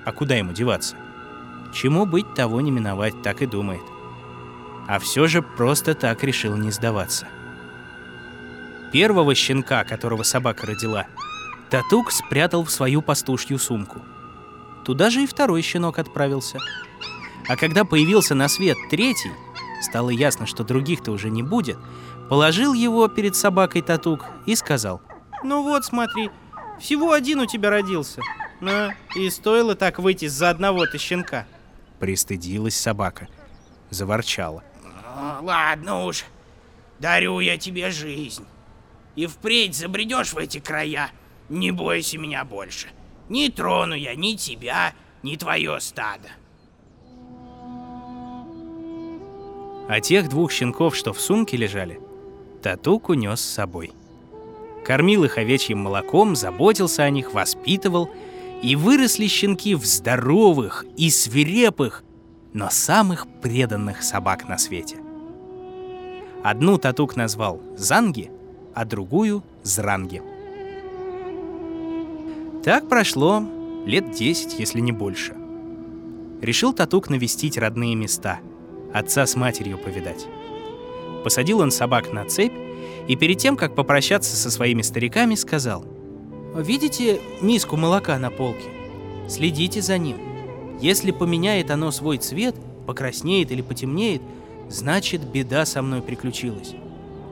«А 0.05 0.13
куда 0.13 0.37
ему 0.37 0.53
деваться? 0.53 0.95
Чему 1.73 2.07
быть, 2.07 2.35
того 2.35 2.61
не 2.61 2.71
миновать, 2.71 3.21
так 3.21 3.43
и 3.43 3.47
думает. 3.47 3.83
А 4.87 4.99
все 4.99 5.26
же 5.26 5.43
просто 5.43 5.95
так 5.95 6.23
решил 6.23 6.57
не 6.57 6.71
сдаваться. 6.71 7.26
Первого 8.93 9.35
щенка, 9.35 9.85
которого 9.85 10.23
собака 10.23 10.67
родила, 10.67 11.07
Татук 11.71 12.12
спрятал 12.12 12.64
в 12.64 12.71
свою 12.71 13.03
пастушью 13.03 13.59
сумку. 13.59 14.00
Туда 14.85 15.11
же 15.11 15.23
и 15.23 15.26
второй 15.26 15.62
щенок 15.62 15.99
отправился. 15.99 16.59
А 17.49 17.57
когда 17.57 17.85
появился 17.85 18.35
на 18.35 18.49
свет 18.49 18.76
третий, 18.91 19.33
стало 19.83 20.11
ясно, 20.11 20.47
что 20.47 20.62
других-то 20.62 21.11
уже 21.11 21.31
не 21.31 21.43
будет, 21.43 21.79
положил 22.29 22.75
его 22.75 23.09
перед 23.09 23.35
собакой 23.35 23.83
Татук 23.83 24.25
и 24.47 24.55
сказал. 24.55 25.00
«Ну 25.43 25.62
вот, 25.62 25.85
смотри, 25.85 26.31
всего 26.79 27.12
один 27.12 27.41
у 27.41 27.47
тебя 27.47 27.71
родился. 27.71 28.21
Ну, 28.61 28.91
и 29.17 29.29
стоило 29.31 29.75
так 29.75 29.99
выйти 29.99 30.26
за 30.26 30.50
одного-то 30.50 30.99
щенка». 30.99 31.47
Пристыдилась 31.99 32.76
собака. 32.76 33.29
Заворчала. 33.91 34.62
Ладно 35.14 36.04
уж, 36.04 36.25
дарю 36.99 37.40
я 37.40 37.56
тебе 37.56 37.90
жизнь. 37.90 38.44
И 39.14 39.26
впредь 39.26 39.76
забредешь 39.76 40.33
в 40.33 40.38
эти 40.38 40.59
края, 40.59 41.11
не 41.49 41.71
бойся 41.71 42.18
меня 42.18 42.44
больше. 42.44 42.88
Не 43.28 43.49
трону 43.49 43.94
я 43.94 44.14
ни 44.14 44.35
тебя, 44.35 44.92
ни 45.23 45.37
твое 45.37 45.80
стадо. 45.80 46.28
А 49.88 50.00
тех 50.00 50.28
двух 50.28 50.50
щенков, 50.50 50.97
что 50.97 51.12
в 51.12 51.21
сумке 51.21 51.56
лежали, 51.56 52.00
Татук 52.62 53.11
унес 53.11 53.40
с 53.40 53.54
собой. 53.54 53.92
Кормил 54.85 55.25
их 55.25 55.38
овечьим 55.38 55.78
молоком, 55.78 56.35
заботился 56.35 57.04
о 57.04 57.11
них, 57.11 57.33
воспитывал, 57.33 58.11
и 58.62 58.76
выросли 58.76 59.26
щенки 59.26 59.75
в 59.75 59.85
здоровых 59.85 60.87
и 60.97 61.11
свирепых, 61.11 62.02
но 62.54 62.71
самых 62.71 63.26
преданных 63.42 64.02
собак 64.02 64.49
на 64.49 64.56
свете. 64.56 65.03
Одну 66.45 66.77
Татук 66.77 67.17
назвал 67.17 67.63
Занги, 67.75 68.31
а 68.75 68.85
другую— 68.85 69.43
Зранги. 69.63 70.21
Так 72.63 72.87
прошло 72.87 73.43
лет 73.87 74.11
десять, 74.11 74.59
если 74.59 74.81
не 74.81 74.93
больше. 74.93 75.35
Решил 76.43 76.75
Татук 76.75 77.09
навестить 77.09 77.57
родные 77.57 77.95
места, 77.95 78.41
отца 78.93 79.25
с 79.25 79.37
матерью 79.37 79.79
повидать. 79.79 80.27
Посадил 81.25 81.61
он 81.61 81.71
собак 81.71 82.13
на 82.13 82.27
цепь 82.27 82.53
и 83.09 83.17
перед 83.17 83.39
тем, 83.39 83.57
как 83.57 83.75
попрощаться 83.75 84.37
со 84.37 84.51
своими 84.51 84.83
стариками, 84.83 85.37
сказал 85.37 85.87
Видите 86.55 87.23
миску 87.41 87.79
молока 87.79 88.19
на 88.19 88.31
полке? 88.31 88.69
Следите 89.31 89.81
за 89.81 89.97
ним. 89.97 90.19
Если 90.79 91.11
поменяет 91.11 91.71
оно 91.71 91.91
свой 91.91 92.19
цвет, 92.19 92.55
покраснеет 92.87 93.51
или 93.51 93.63
потемнеет, 93.63 94.21
значит 94.75 95.25
беда 95.25 95.64
со 95.64 95.83
мной 95.83 96.02
приключилась. 96.02 96.75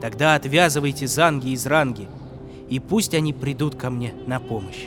Тогда 0.00 0.34
отвязывайте 0.34 1.06
занги 1.06 1.50
из 1.50 1.66
ранги, 1.66 2.08
и 2.68 2.78
пусть 2.78 3.14
они 3.14 3.32
придут 3.32 3.74
ко 3.74 3.90
мне 3.90 4.14
на 4.26 4.40
помощь. 4.40 4.86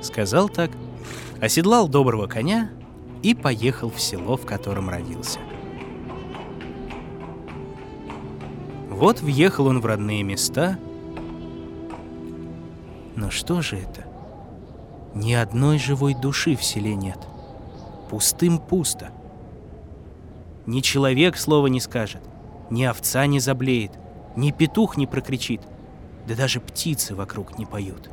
Сказал 0.00 0.48
так, 0.48 0.70
оседлал 1.40 1.88
доброго 1.88 2.26
коня 2.26 2.70
и 3.22 3.34
поехал 3.34 3.90
в 3.90 4.00
село, 4.00 4.36
в 4.36 4.46
котором 4.46 4.88
родился. 4.88 5.40
Вот 8.90 9.20
въехал 9.20 9.66
он 9.66 9.80
в 9.80 9.86
родные 9.86 10.22
места. 10.22 10.78
Но 13.16 13.30
что 13.30 13.60
же 13.60 13.76
это? 13.76 14.04
Ни 15.14 15.32
одной 15.32 15.78
живой 15.78 16.14
души 16.14 16.56
в 16.56 16.62
селе 16.62 16.94
нет. 16.94 17.18
Пустым 18.08 18.58
пусто. 18.58 19.10
Ни 20.66 20.80
человек 20.80 21.36
слова 21.36 21.66
не 21.66 21.80
скажет, 21.80 22.22
ни 22.70 22.84
овца 22.84 23.26
не 23.26 23.38
заблеет, 23.38 23.92
ни 24.34 24.50
петух 24.50 24.96
не 24.96 25.06
прокричит, 25.06 25.60
да 26.26 26.34
даже 26.34 26.60
птицы 26.60 27.14
вокруг 27.14 27.58
не 27.58 27.66
поют. 27.66 28.10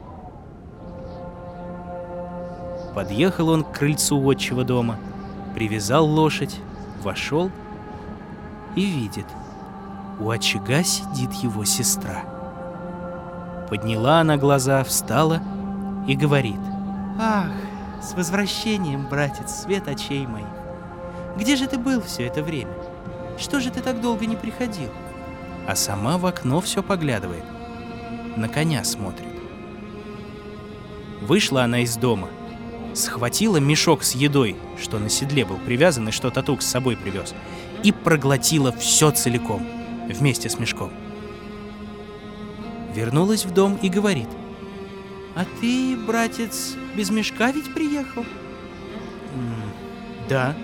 Подъехал 2.93 3.49
он 3.49 3.63
к 3.63 3.71
крыльцу 3.71 4.29
отчего 4.29 4.63
дома, 4.63 4.97
привязал 5.55 6.05
лошадь, 6.05 6.57
вошел 7.01 7.49
и 8.75 8.85
видит, 8.85 9.25
у 10.19 10.29
очага 10.29 10.83
сидит 10.83 11.31
его 11.33 11.63
сестра. 11.63 12.23
Подняла 13.69 14.19
она 14.19 14.35
глаза, 14.35 14.83
встала 14.83 15.41
и 16.05 16.17
говорит. 16.17 16.59
Ах, 17.17 17.51
с 18.01 18.13
возвращением, 18.13 19.07
братец, 19.09 19.61
свет 19.61 19.87
очей 19.87 20.27
моих. 20.27 20.60
Где 21.37 21.55
же 21.55 21.67
ты 21.67 21.77
был 21.77 22.01
все 22.01 22.27
это 22.27 22.43
время? 22.43 22.73
Что 23.37 23.59
же 23.59 23.71
ты 23.71 23.81
так 23.81 24.01
долго 24.01 24.25
не 24.25 24.35
приходил? 24.35 24.89
А 25.67 25.75
сама 25.75 26.17
в 26.17 26.25
окно 26.25 26.61
все 26.61 26.83
поглядывает. 26.83 27.45
На 28.35 28.49
коня 28.49 28.83
смотрит. 28.83 29.27
Вышла 31.21 31.63
она 31.63 31.79
из 31.79 31.95
дома— 31.97 32.29
схватила 32.93 33.57
мешок 33.57 34.03
с 34.03 34.13
едой, 34.13 34.55
что 34.81 34.99
на 34.99 35.09
седле 35.09 35.45
был 35.45 35.57
привязан 35.57 36.09
и 36.09 36.11
что 36.11 36.29
Татук 36.29 36.61
с 36.61 36.67
собой 36.67 36.97
привез, 36.97 37.33
и 37.83 37.91
проглотила 37.91 38.71
все 38.71 39.11
целиком, 39.11 39.65
вместе 40.07 40.49
с 40.49 40.59
мешком. 40.59 40.91
Вернулась 42.93 43.45
в 43.45 43.53
дом 43.53 43.77
и 43.81 43.89
говорит. 43.89 44.27
«А 45.35 45.45
ты, 45.61 45.95
братец, 45.95 46.75
без 46.95 47.09
мешка 47.09 47.51
ведь 47.51 47.73
приехал?» 47.73 48.25
«Да, 50.27 50.55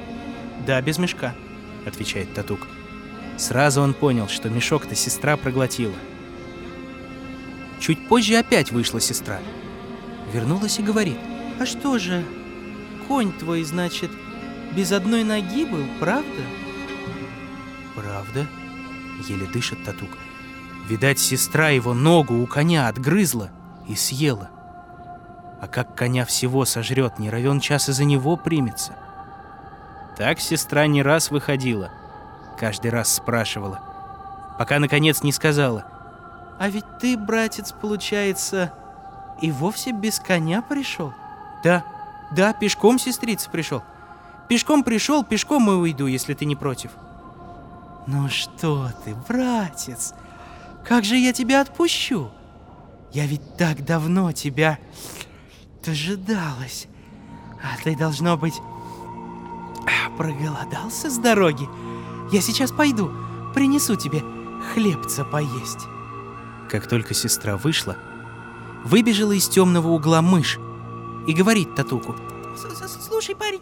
да, 0.68 0.80
без 0.82 1.00
мешка»,— 1.00 1.34
отвечает 1.88 2.32
Татук. 2.36 2.68
Сразу 3.38 3.82
он 3.82 3.96
понял, 3.96 4.28
что 4.28 4.50
мешок-то 4.50 4.94
сестра 4.94 5.38
проглотила. 5.38 5.96
Чуть 7.80 8.08
позже 8.08 8.36
опять 8.36 8.72
вышла 8.72 9.02
сестра. 9.02 9.40
Вернулась 10.32 10.78
и 10.78 10.84
говорит— 10.84 11.18
а 11.60 11.66
что 11.66 11.98
же, 11.98 12.24
конь 13.08 13.32
твой, 13.32 13.64
значит, 13.64 14.12
без 14.76 14.92
одной 14.92 15.24
ноги 15.24 15.66
был, 15.66 15.86
правда? 16.00 16.44
Правда? 17.96 18.46
Еле 19.28 19.48
дышит 19.48 19.84
Татук. 19.84 20.10
Видать, 20.88 21.18
сестра 21.18 21.70
его 21.70 21.96
ногу 21.96 22.36
у 22.36 22.46
коня 22.46 22.88
отгрызла 22.88 23.50
и 23.88 23.96
съела. 23.96 24.52
А 25.60 25.68
как 25.68 25.96
коня 25.96 26.26
всего 26.26 26.64
сожрет, 26.66 27.18
не 27.18 27.32
равен 27.32 27.60
час 27.60 27.90
из-за 27.90 28.04
него 28.04 28.38
примется. 28.38 28.96
Так 30.18 30.40
сестра 30.40 30.88
не 30.88 31.04
раз 31.04 31.30
выходила, 31.30 31.92
каждый 32.60 32.90
раз 32.90 33.14
спрашивала, 33.14 33.80
пока 34.58 34.80
наконец 34.80 35.22
не 35.22 35.32
сказала. 35.32 35.86
А 36.60 36.70
ведь 36.70 36.86
ты, 37.00 37.16
братец, 37.16 37.72
получается, 37.72 38.74
и 39.44 39.52
вовсе 39.52 39.92
без 39.92 40.20
коня 40.20 40.64
пришел? 40.64 41.14
Да, 41.64 41.86
да, 42.32 42.54
пешком 42.54 42.98
сестрица 42.98 43.48
пришел. 43.52 43.84
Пешком 44.50 44.84
пришел, 44.84 45.24
пешком 45.24 45.70
и 45.70 45.76
уйду, 45.76 46.08
если 46.08 46.34
ты 46.34 46.46
не 46.46 46.56
против. 46.56 46.92
Ну 48.08 48.28
что 48.28 48.90
ты, 49.06 49.14
братец, 49.28 50.16
как 50.84 51.04
же 51.04 51.16
я 51.16 51.32
тебя 51.32 51.62
отпущу? 51.62 52.32
Я 53.14 53.28
ведь 53.28 53.56
так 53.56 53.86
давно 53.86 54.32
тебя 54.32 54.80
дожидалась. 55.86 56.88
А 57.62 57.82
ты, 57.84 57.96
должно 57.96 58.36
быть, 58.36 58.56
проголодался 60.18 61.10
с 61.10 61.18
дороги. 61.18 61.70
Я 62.32 62.42
сейчас 62.42 62.72
пойду, 62.72 63.12
принесу 63.54 63.96
тебе 63.96 64.24
хлебца 64.74 65.24
поесть. 65.24 65.86
Как 66.70 66.88
только 66.88 67.14
сестра 67.14 67.56
вышла, 67.56 67.98
выбежала 68.84 69.32
из 69.32 69.48
темного 69.48 69.90
угла 69.90 70.22
мышь 70.22 70.58
и 71.28 71.34
говорит 71.34 71.76
Татуку. 71.76 72.16
Слушай, 73.02 73.36
парень, 73.36 73.62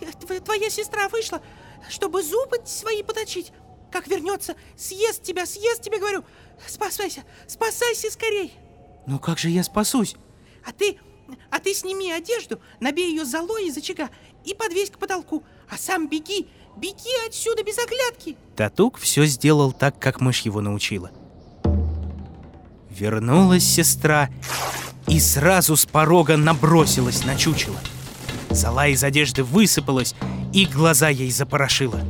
э, 0.00 0.40
твоя 0.40 0.70
сестра 0.70 1.08
вышла, 1.08 1.42
чтобы 1.90 2.22
зубы 2.22 2.58
свои 2.64 3.02
поточить. 3.02 3.52
Как 3.92 4.08
вернется, 4.08 4.56
съест 4.76 5.22
тебя, 5.22 5.46
съест 5.46 5.82
тебя, 5.82 5.98
говорю. 5.98 6.24
Спасайся, 6.66 7.24
спасайся 7.46 8.10
скорей. 8.10 8.52
Ну 9.06 9.18
как 9.18 9.38
же 9.38 9.48
я 9.50 9.62
спасусь? 9.62 10.16
А 10.64 10.72
ты, 10.72 10.98
а 11.50 11.60
ты 11.60 11.74
сними 11.74 12.10
одежду, 12.10 12.60
набей 12.80 13.10
ее 13.10 13.24
золой 13.24 13.66
из 13.66 13.76
очага 13.76 14.10
и 14.44 14.54
подвесь 14.54 14.90
к 14.90 14.98
потолку. 14.98 15.44
А 15.70 15.76
сам 15.76 16.08
беги, 16.08 16.46
беги 16.76 17.26
отсюда 17.26 17.62
без 17.62 17.78
оглядки. 17.78 18.36
Татук 18.54 18.98
все 18.98 19.26
сделал 19.26 19.72
так, 19.72 19.98
как 19.98 20.20
мышь 20.20 20.42
его 20.42 20.60
научила. 20.60 21.10
Вернулась 22.90 23.64
сестра 23.64 24.30
и 25.06 25.20
сразу 25.20 25.76
с 25.76 25.86
порога 25.86 26.36
набросилась 26.36 27.24
на 27.24 27.36
чучело. 27.36 27.78
Зола 28.50 28.88
из 28.88 29.04
одежды 29.04 29.44
высыпалась, 29.44 30.14
и 30.52 30.64
глаза 30.64 31.08
ей 31.08 31.30
запорошила. 31.30 32.00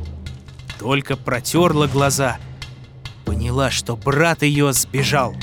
Только 0.79 1.17
протерла 1.17 1.87
глаза, 1.87 2.37
поняла, 3.25 3.71
что 3.71 3.97
брат 3.97 4.43
ее 4.43 4.71
сбежал 4.71 5.35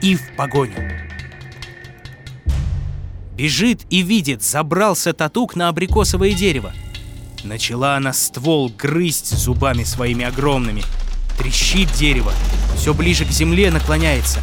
и 0.00 0.14
в 0.14 0.36
погоню. 0.36 0.76
Бежит 3.34 3.80
и 3.90 4.02
видит, 4.02 4.44
забрался 4.44 5.12
татук 5.12 5.56
на 5.56 5.68
абрикосовое 5.68 6.32
дерево. 6.34 6.72
Начала 7.44 7.96
она 7.96 8.12
ствол 8.12 8.72
грызть 8.76 9.36
зубами 9.36 9.84
своими 9.84 10.24
огромными. 10.24 10.82
Трещит 11.38 11.92
дерево, 11.92 12.32
все 12.76 12.94
ближе 12.94 13.24
к 13.24 13.30
земле 13.30 13.70
наклоняется. 13.70 14.40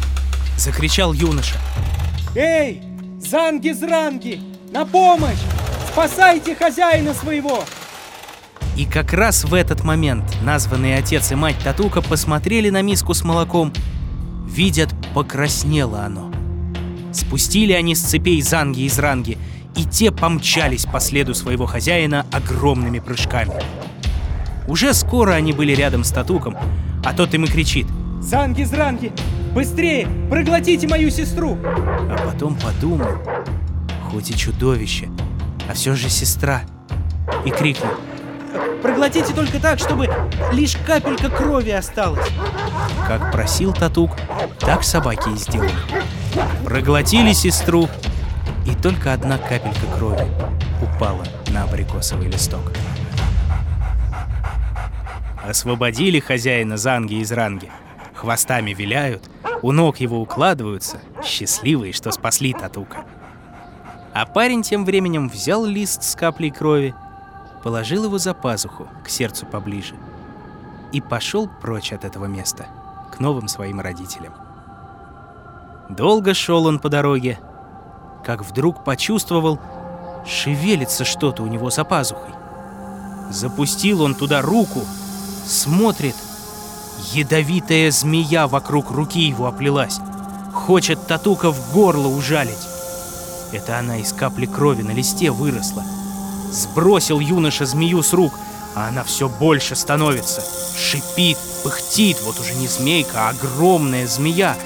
Закричал 0.56 1.12
юноша— 1.12 1.56
Эй, 2.34 2.80
занги-зранги, 3.20 4.40
на 4.72 4.86
помощь! 4.86 5.36
Спасайте 5.92 6.54
хозяина 6.54 7.12
своего! 7.12 7.62
И 8.74 8.86
как 8.86 9.12
раз 9.12 9.44
в 9.44 9.52
этот 9.52 9.84
момент 9.84 10.24
названные 10.42 10.96
отец 10.96 11.30
и 11.30 11.34
мать 11.34 11.56
Татука 11.62 12.00
посмотрели 12.00 12.70
на 12.70 12.80
миску 12.80 13.12
с 13.12 13.22
молоком. 13.22 13.70
Видят, 14.46 14.94
покраснело 15.12 16.04
оно. 16.04 16.32
Спустили 17.12 17.72
они 17.72 17.94
с 17.94 18.00
цепей 18.00 18.40
занги 18.40 18.86
из 18.86 18.98
ранги, 18.98 19.36
и 19.76 19.84
те 19.84 20.10
помчались 20.10 20.84
по 20.84 21.00
следу 21.00 21.34
своего 21.34 21.66
хозяина 21.66 22.26
огромными 22.32 22.98
прыжками. 22.98 23.54
Уже 24.68 24.94
скоро 24.94 25.32
они 25.32 25.52
были 25.52 25.72
рядом 25.72 26.04
с 26.04 26.10
Татуком, 26.10 26.56
а 27.04 27.12
тот 27.12 27.34
им 27.34 27.44
и 27.44 27.48
кричит. 27.48 27.86
«Занги-зранги, 28.20 29.12
Быстрее! 29.54 30.08
Проглотите 30.30 30.88
мою 30.88 31.10
сестру!» 31.10 31.58
А 31.62 32.16
потом 32.24 32.56
подумал, 32.56 33.18
хоть 34.10 34.30
и 34.30 34.36
чудовище, 34.36 35.10
а 35.68 35.74
все 35.74 35.94
же 35.94 36.08
сестра, 36.08 36.62
и 37.44 37.50
крикнул. 37.50 37.92
Проглотите 38.82 39.34
только 39.34 39.60
так, 39.60 39.78
чтобы 39.78 40.08
лишь 40.52 40.76
капелька 40.86 41.28
крови 41.28 41.70
осталась. 41.70 42.26
Как 43.06 43.30
просил 43.30 43.74
Татук, 43.74 44.12
так 44.58 44.84
собаки 44.84 45.28
и 45.28 45.36
сделали. 45.36 45.70
Проглотили 46.64 47.34
сестру, 47.34 47.90
и 48.66 48.74
только 48.74 49.12
одна 49.12 49.38
капелька 49.38 49.86
крови 49.96 50.26
упала 50.80 51.24
на 51.52 51.64
абрикосовый 51.64 52.28
листок. 52.28 52.72
Освободили 55.44 56.20
хозяина 56.20 56.76
Занги 56.76 57.14
из 57.14 57.32
Ранги. 57.32 57.70
Хвостами 58.14 58.72
виляют, 58.72 59.28
у 59.62 59.72
ног 59.72 59.98
его 59.98 60.20
укладываются, 60.20 61.00
счастливые, 61.24 61.92
что 61.92 62.12
спасли 62.12 62.52
Татука. 62.52 63.04
А 64.14 64.26
парень 64.26 64.62
тем 64.62 64.84
временем 64.84 65.28
взял 65.28 65.64
лист 65.64 66.04
с 66.04 66.14
каплей 66.14 66.50
крови, 66.50 66.94
положил 67.64 68.04
его 68.04 68.18
за 68.18 68.34
пазуху, 68.34 68.88
к 69.04 69.08
сердцу 69.08 69.46
поближе, 69.46 69.94
и 70.92 71.00
пошел 71.00 71.48
прочь 71.48 71.92
от 71.92 72.04
этого 72.04 72.26
места, 72.26 72.66
к 73.12 73.18
новым 73.18 73.48
своим 73.48 73.80
родителям. 73.80 74.34
Долго 75.88 76.34
шел 76.34 76.66
он 76.66 76.78
по 76.78 76.88
дороге, 76.88 77.38
как 78.24 78.44
вдруг 78.44 78.84
почувствовал, 78.84 79.58
шевелится 80.26 81.04
что-то 81.04 81.42
у 81.42 81.46
него 81.46 81.70
за 81.70 81.84
пазухой. 81.84 82.34
Запустил 83.30 84.02
он 84.02 84.14
туда 84.14 84.42
руку, 84.42 84.82
смотрит, 85.46 86.16
ядовитая 87.12 87.90
змея 87.90 88.46
вокруг 88.46 88.90
руки 88.90 89.20
его 89.20 89.46
оплелась. 89.46 89.98
Хочет 90.52 91.06
Татука 91.06 91.50
в 91.50 91.72
горло 91.72 92.08
ужалить. 92.08 92.68
Это 93.52 93.78
она 93.78 93.98
из 93.98 94.12
капли 94.12 94.46
крови 94.46 94.82
на 94.82 94.92
листе 94.92 95.30
выросла. 95.30 95.84
Сбросил 96.50 97.20
юноша 97.20 97.66
змею 97.66 98.02
с 98.02 98.12
рук, 98.12 98.38
а 98.74 98.88
она 98.88 99.02
все 99.04 99.28
больше 99.28 99.74
становится. 99.74 100.42
Шипит, 100.76 101.38
пыхтит, 101.64 102.20
вот 102.22 102.38
уже 102.38 102.54
не 102.54 102.68
змейка, 102.68 103.28
а 103.28 103.30
огромная 103.30 104.06
змея. 104.06 104.56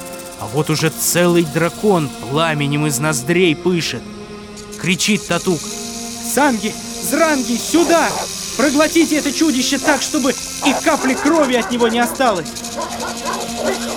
А 0.41 0.47
вот 0.47 0.71
уже 0.71 0.91
целый 0.91 1.45
дракон 1.45 2.09
пламенем 2.31 2.87
из 2.87 2.99
ноздрей 2.99 3.57
пышет. 3.57 4.03
Кричит 4.81 5.27
Татук. 5.27 5.61
Санги, 6.35 6.75
Зранги, 7.03 7.57
сюда! 7.57 8.11
Проглотите 8.57 9.19
это 9.19 9.31
чудище 9.31 9.79
так, 9.79 10.03
чтобы 10.03 10.33
и 10.33 10.85
капли 10.85 11.15
крови 11.15 11.55
от 11.55 11.71
него 11.71 11.87
не 11.89 12.01
осталось. 12.01 12.51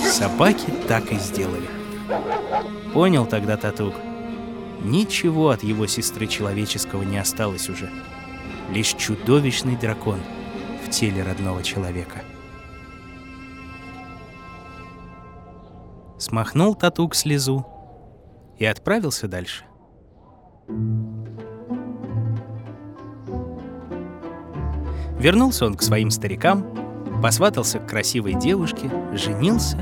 Собаки 0.08 0.66
так 0.86 1.10
и 1.10 1.18
сделали. 1.18 1.68
Понял 2.92 3.26
тогда 3.26 3.56
Татук. 3.56 3.94
Ничего 4.82 5.50
от 5.50 5.64
его 5.64 5.86
сестры 5.86 6.26
человеческого 6.26 7.02
не 7.02 7.18
осталось 7.18 7.68
уже. 7.68 7.90
Лишь 8.70 8.94
чудовищный 8.94 9.76
дракон 9.76 10.20
в 10.86 10.90
теле 10.90 11.22
родного 11.22 11.62
человека. 11.62 12.22
Смахнул 16.20 16.74
Татук 16.74 17.14
слезу 17.14 17.66
и 18.58 18.66
отправился 18.66 19.26
дальше. 19.26 19.64
Вернулся 25.18 25.64
он 25.64 25.76
к 25.76 25.82
своим 25.82 26.10
старикам, 26.10 26.66
посватался 27.22 27.78
к 27.78 27.88
красивой 27.88 28.34
девушке, 28.34 28.90
женился 29.14 29.80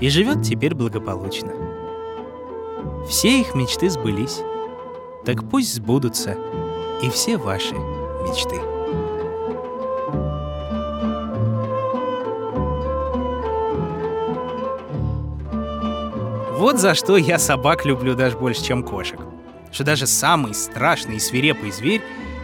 и 0.00 0.08
живет 0.10 0.42
теперь 0.42 0.76
благополучно. 0.76 1.50
Все 3.08 3.40
их 3.40 3.56
мечты 3.56 3.90
сбылись, 3.90 4.42
так 5.24 5.50
пусть 5.50 5.74
сбудутся 5.74 6.36
и 7.02 7.10
все 7.10 7.36
ваши 7.36 7.74
мечты. 7.74 8.73
Вот 16.64 16.80
за 16.80 16.94
что 16.94 17.18
я 17.18 17.38
собак 17.38 17.84
люблю 17.84 18.14
даже 18.14 18.38
больше, 18.38 18.64
чем 18.64 18.82
кошек. 18.82 19.20
Что 19.70 19.84
даже 19.84 20.06
самый 20.06 20.54
страшный 20.54 21.16
и 21.16 21.20
свирепый 21.20 21.70
зверь 21.70 22.00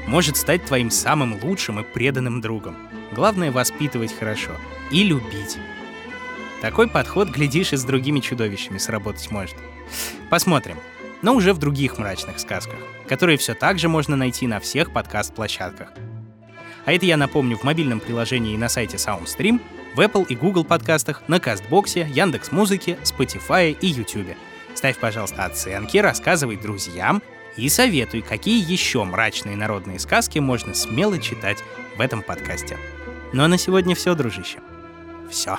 может 0.06 0.37
стать 0.37 0.66
твоим 0.66 0.90
самым 0.90 1.42
лучшим 1.42 1.80
и 1.80 1.85
преданным 1.85 2.42
другом. 2.42 2.76
Главное 3.12 3.50
воспитывать 3.50 4.12
хорошо 4.12 4.50
и 4.90 5.04
любить. 5.04 5.56
Такой 6.61 6.87
подход, 6.87 7.30
глядишь, 7.30 7.72
и 7.72 7.78
с 7.78 7.83
другими 7.83 8.20
чудовищами 8.20 8.76
сработать 8.76 9.30
может. 9.30 9.56
Посмотрим. 10.28 10.76
Но 11.22 11.35
уже 11.35 11.54
в 11.54 11.59
других 11.59 11.96
мрачных 11.96 12.40
сказках, 12.40 12.78
которые 13.09 13.38
все 13.38 13.54
так 13.54 13.78
же 13.78 13.88
можно 13.88 14.16
найти 14.16 14.46
на 14.46 14.61
всех 14.61 14.92
подкаст-площадках. 14.92 15.94
А 16.85 16.92
это 16.92 17.06
я 17.06 17.16
напомню 17.16 17.56
в 17.56 17.64
мобильном 17.64 18.00
приложении 18.00 18.52
и 18.52 18.59
на 18.59 18.68
сайте 18.68 18.98
SoundStream, 18.98 19.62
в 19.94 20.00
Apple 20.00 20.26
и 20.29 20.37
Google 20.37 20.64
подкастах, 20.64 21.22
на 21.29 21.40
Кастбоксе, 21.40 22.09
Яндекс 22.11 22.53
Музыке, 22.53 22.98
Spotify 23.05 23.76
и 23.79 23.87
YouTube. 23.87 24.37
Ставь, 24.74 24.98
пожалуйста, 24.98 25.44
оценки, 25.44 25.98
рассказывай 25.98 26.57
друзьям 26.57 27.22
и 27.57 27.68
советуй, 27.68 28.22
какие 28.22 28.64
еще 28.70 29.05
мрачные 29.05 29.57
народные 29.57 29.98
сказки 29.98 30.38
можно 30.38 30.74
смело 30.74 31.18
читать 31.18 31.59
в 31.96 32.00
этом 32.00 32.22
подкасте. 32.22 32.79
Ну 33.33 33.44
а 33.44 33.48
на 33.48 33.59
сегодня 33.59 33.94
все, 33.94 34.14
дружище. 34.14 34.61
Все. 35.31 35.59